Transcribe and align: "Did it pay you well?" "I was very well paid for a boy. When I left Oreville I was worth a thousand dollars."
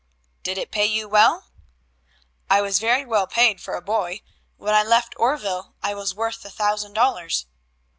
"Did 0.41 0.57
it 0.57 0.71
pay 0.71 0.87
you 0.87 1.07
well?" 1.07 1.51
"I 2.49 2.59
was 2.59 2.79
very 2.79 3.05
well 3.05 3.27
paid 3.27 3.61
for 3.61 3.75
a 3.75 3.83
boy. 3.83 4.23
When 4.57 4.73
I 4.73 4.81
left 4.81 5.13
Oreville 5.19 5.75
I 5.83 5.93
was 5.93 6.15
worth 6.15 6.43
a 6.43 6.49
thousand 6.49 6.93
dollars." 6.93 7.45